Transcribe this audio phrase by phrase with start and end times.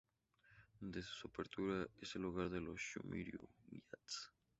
[0.79, 3.37] Desde su apertura es el hogar de los Yomiuri
[3.69, 4.31] Giants.